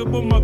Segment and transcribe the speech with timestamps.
[0.00, 0.40] ka make bo ma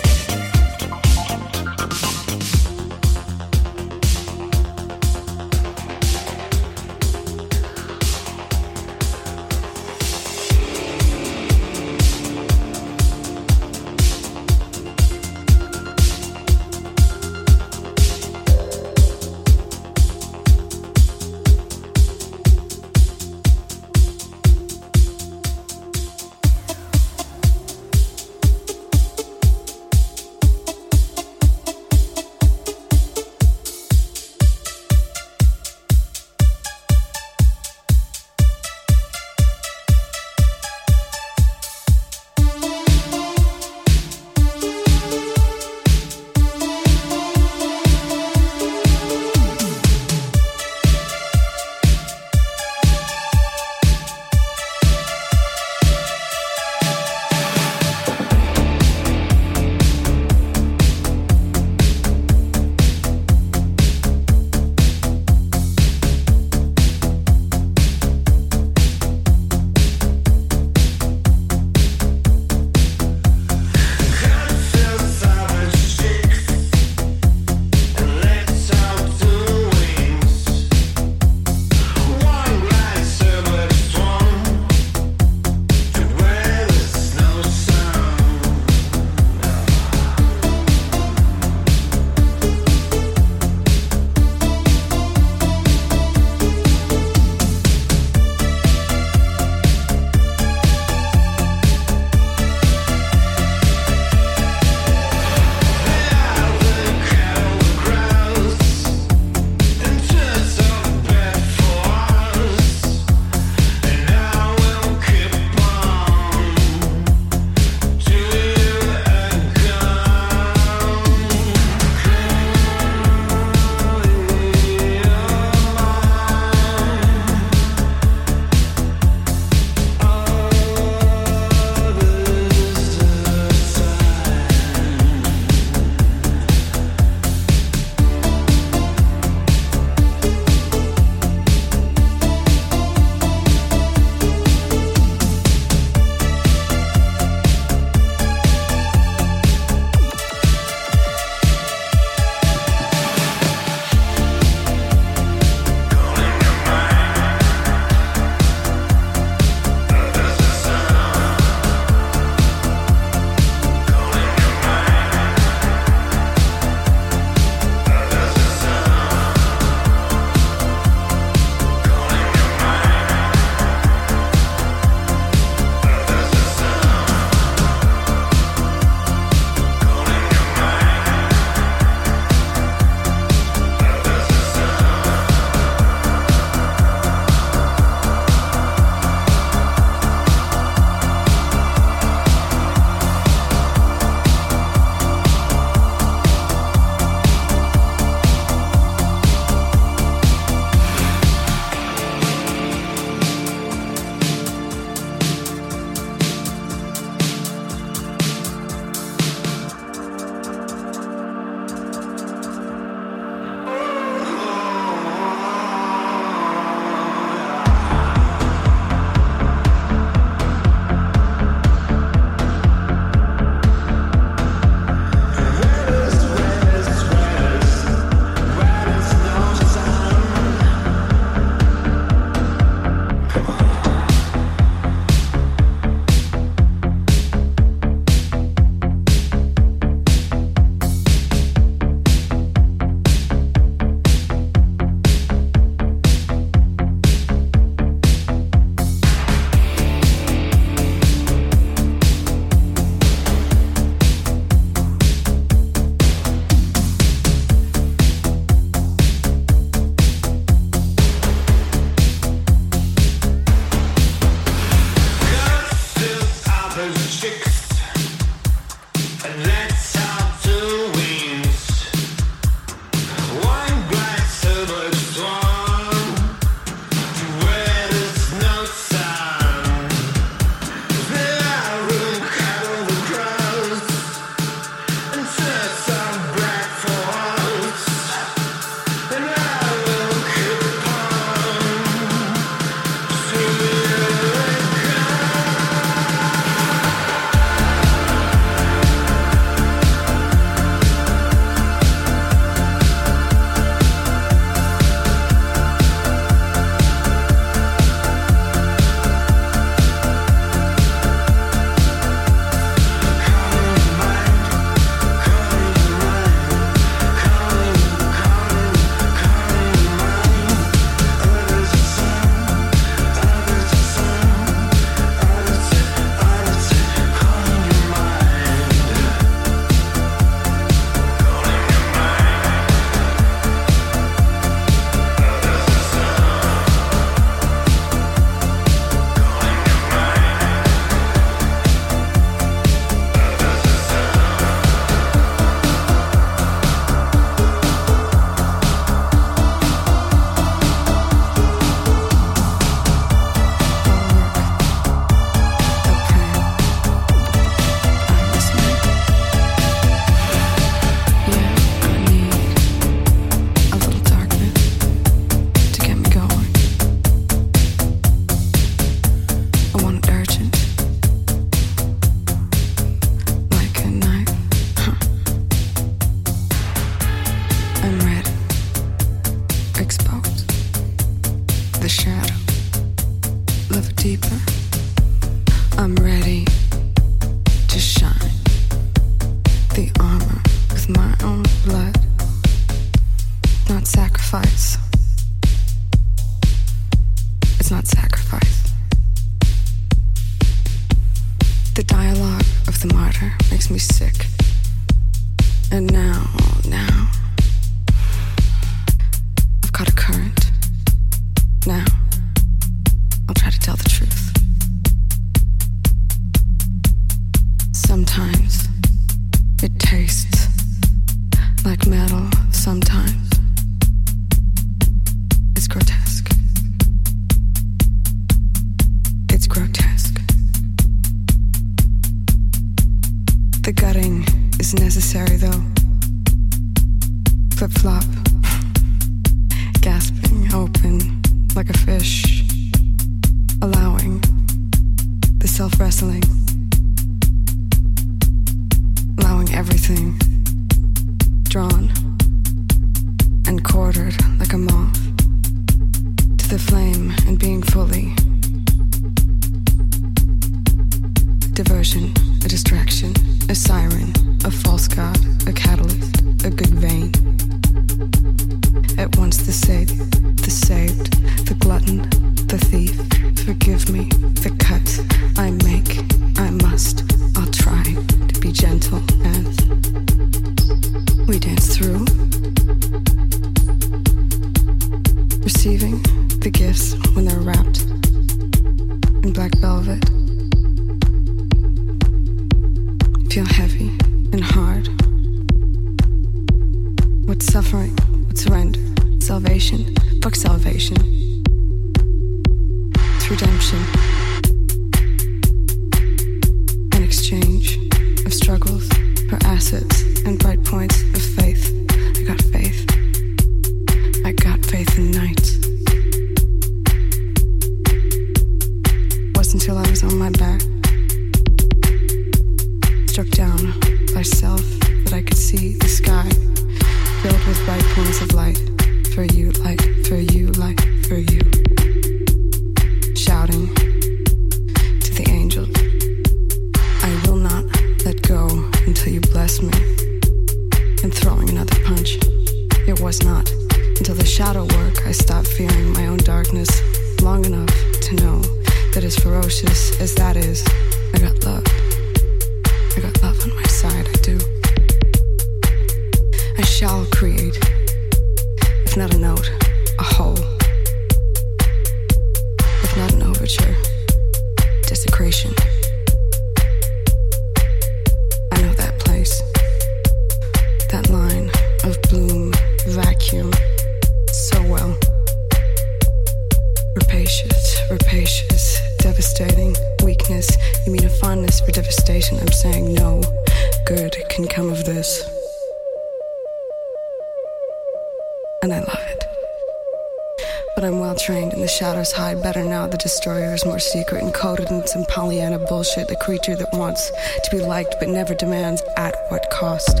[595.96, 597.10] creature, the creature that wants
[597.42, 600.00] to be liked but never demands at what cost.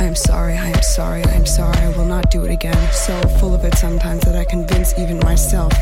[0.00, 2.92] I am sorry, I am sorry, I am sorry, I will not do it again.
[2.92, 5.72] So full of it sometimes that I convince even myself.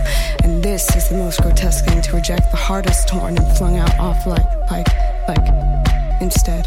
[0.43, 3.99] And this is the most grotesque thing to reject the hardest torn and flung out
[3.99, 4.89] off like, like,
[5.29, 5.49] like,
[6.21, 6.67] instead.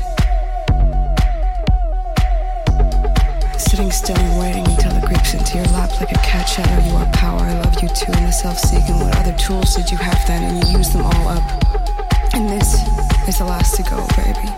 [3.58, 6.88] Sitting still and waiting until it creeps into your lap like a cat shadow.
[6.88, 7.40] You are power.
[7.40, 8.12] I love you too.
[8.12, 9.00] And the self seeking.
[9.00, 10.44] What other tools did you have then?
[10.44, 11.85] And you use them all up.
[12.36, 12.74] And this
[13.30, 14.52] is the last to go, baby.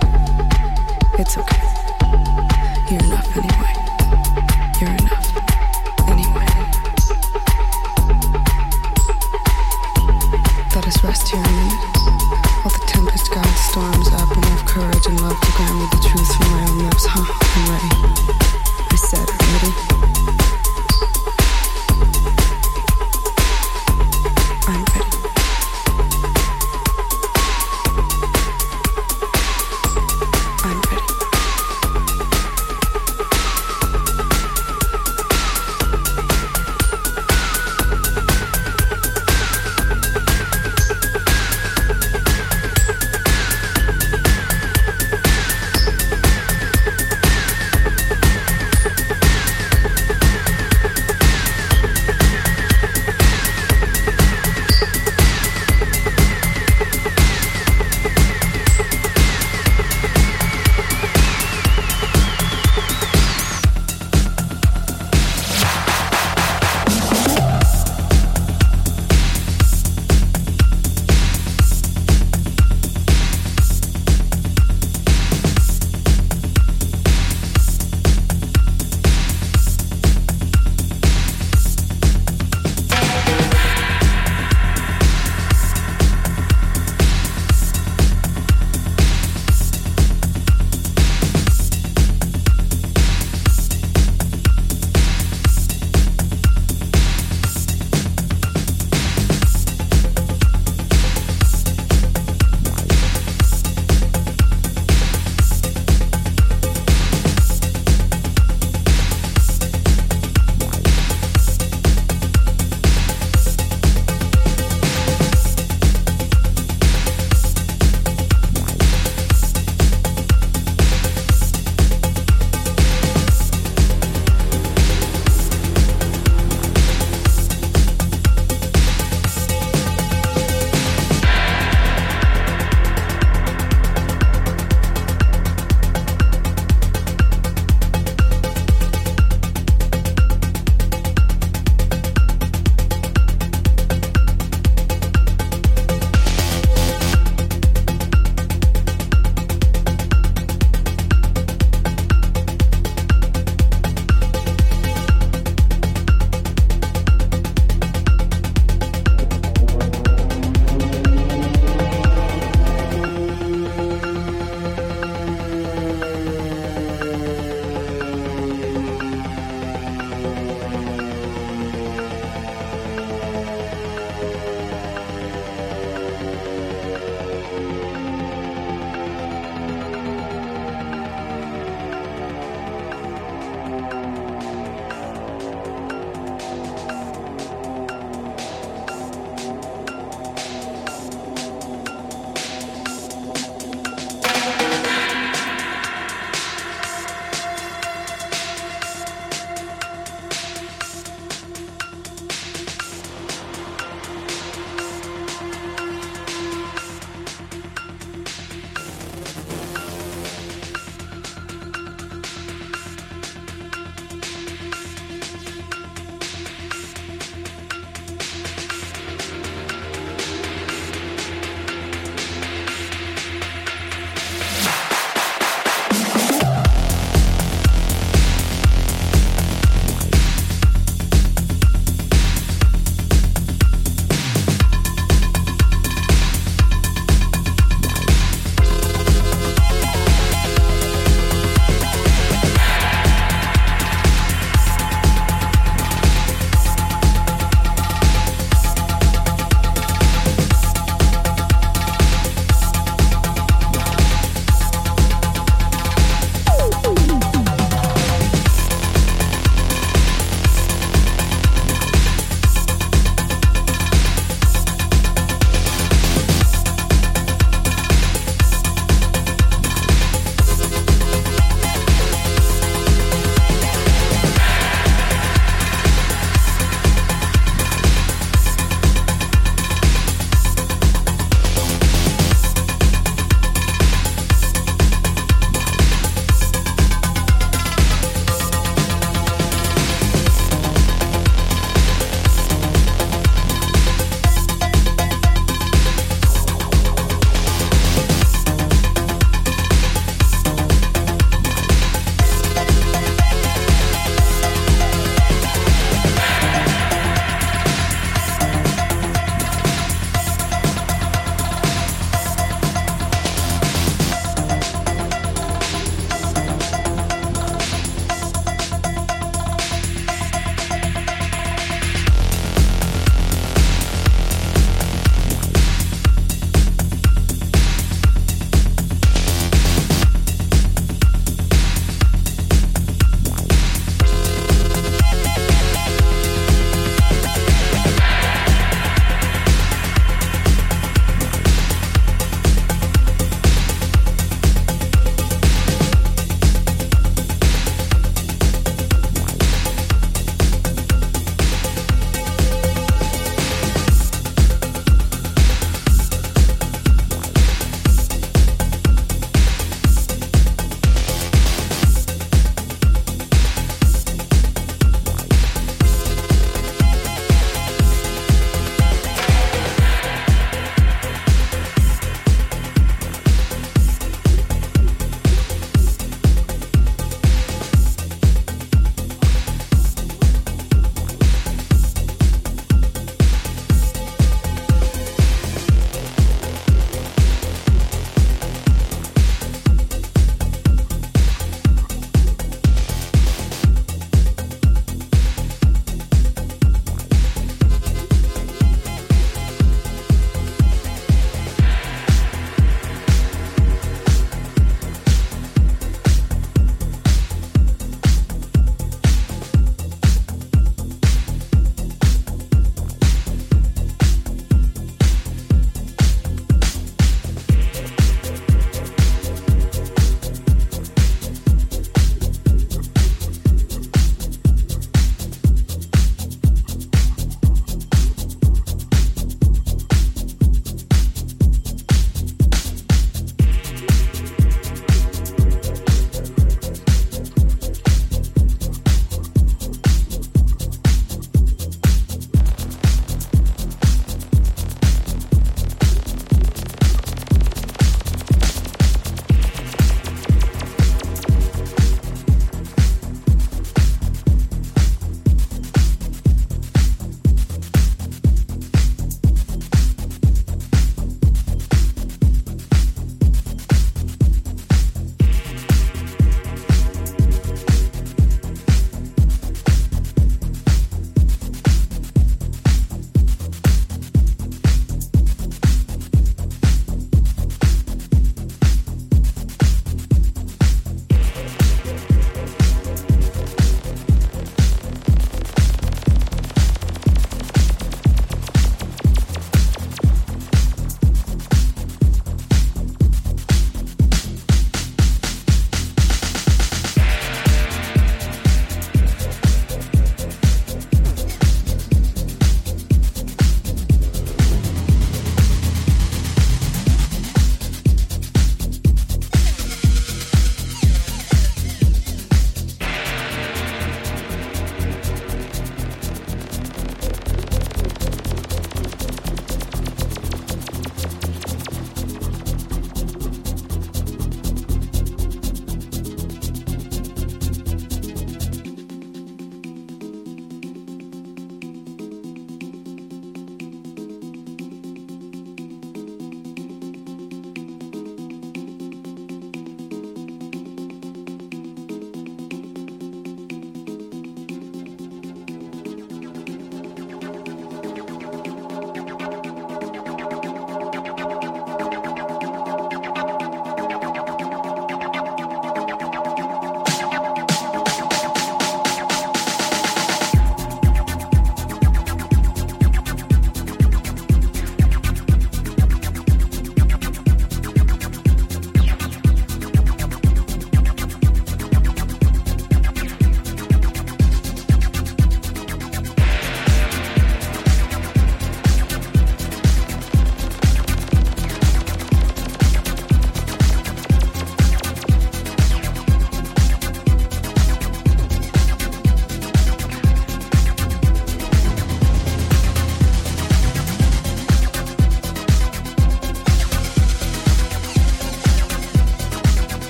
[1.19, 1.61] It's okay.
[2.89, 3.73] You're enough anyway.
[4.81, 5.30] You're enough
[6.09, 6.49] anyway.
[10.73, 11.97] Let us rest here a minute.
[12.65, 16.35] While the tempest guides storms up, enough courage and love to grant me the truth
[16.35, 17.25] from my own lips, huh?
[17.30, 18.36] I'm ready.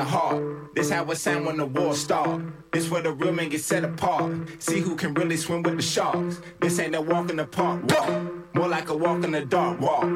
[0.00, 0.74] the heart.
[0.74, 2.40] This how it sound when the war start.
[2.72, 4.32] This where the real men get set apart.
[4.58, 6.40] See who can really swim with the sharks.
[6.60, 8.10] This ain't no walk in the park walk.
[8.54, 10.08] More like a walk in the dark walk.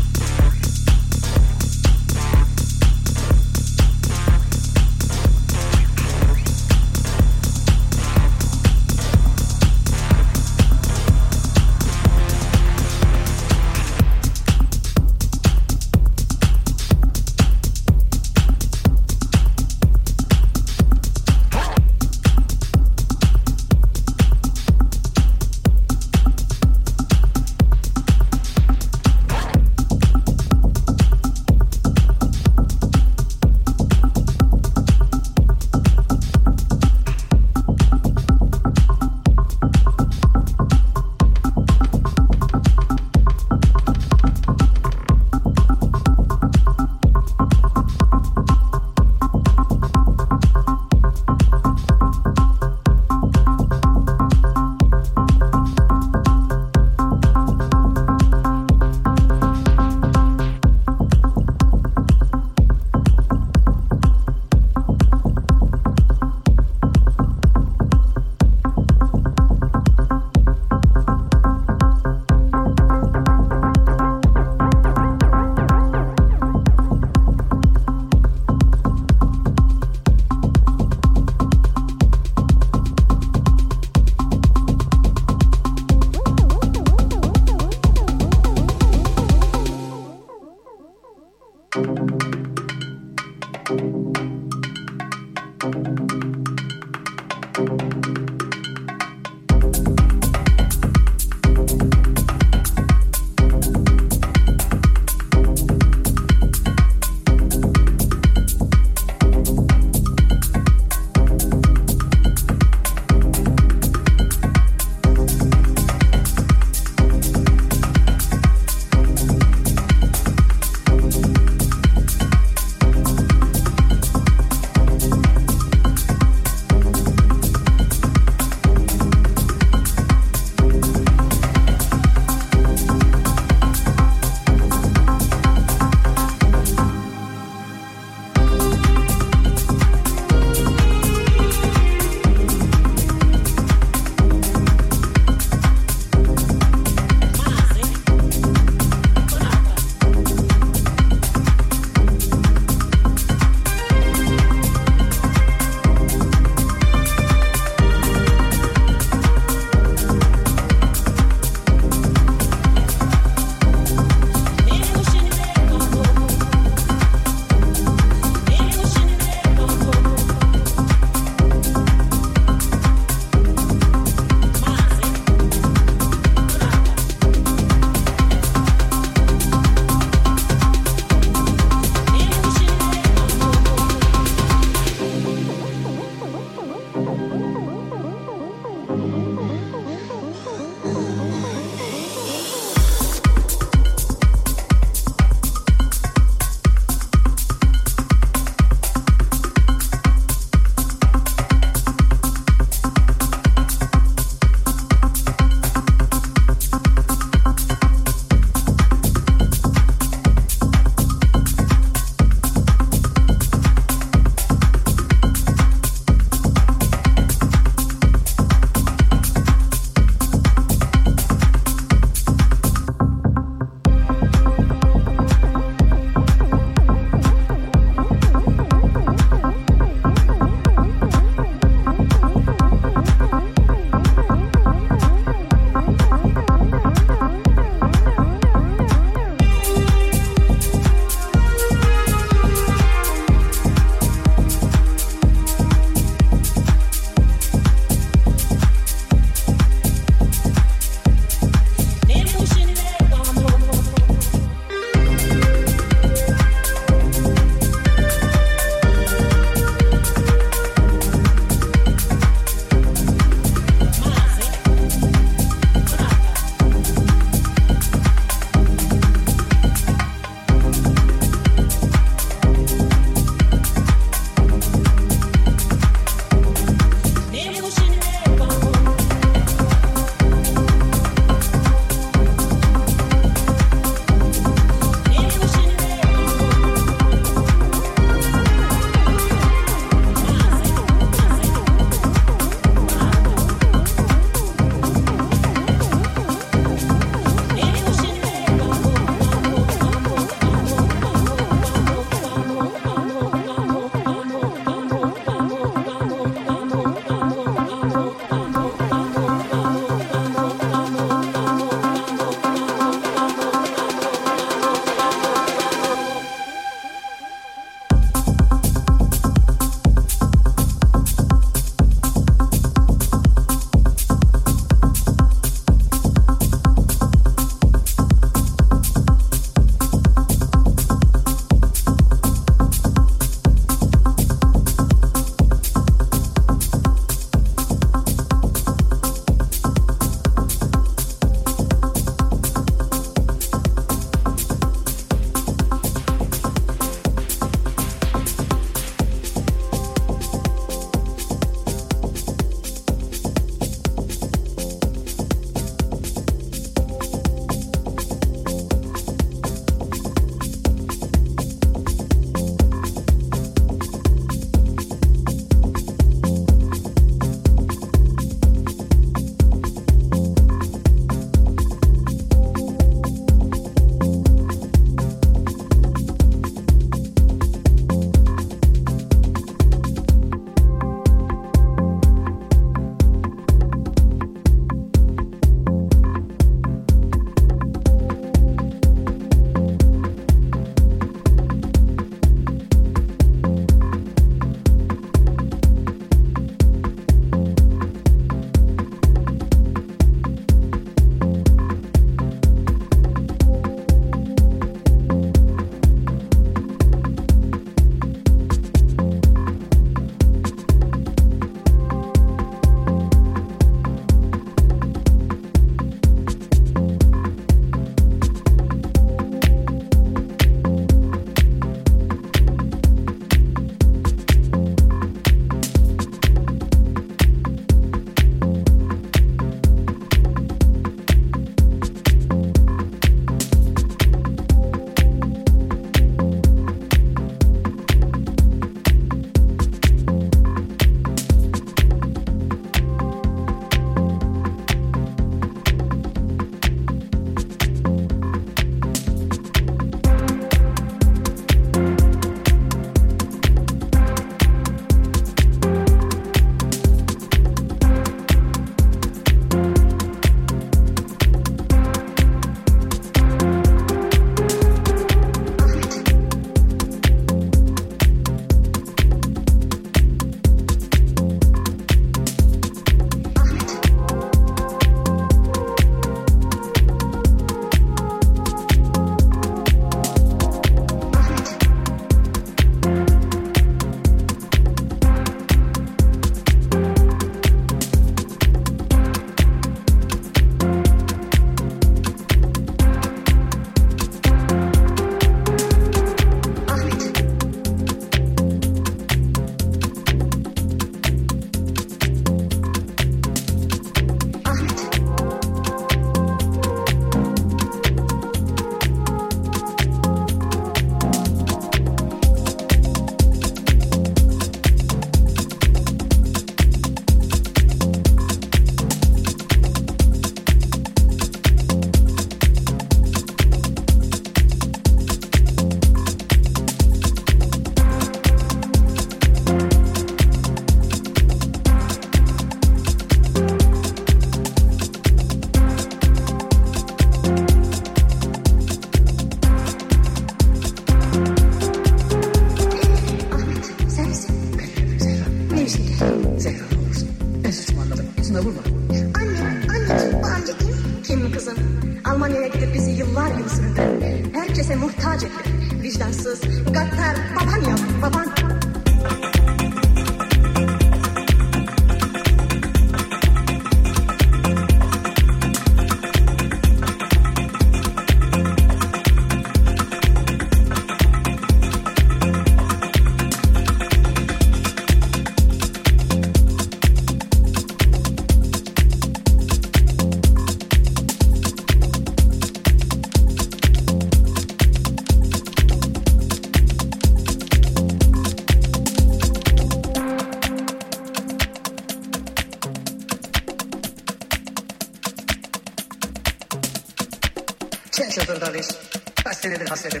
[599.76, 600.00] hacer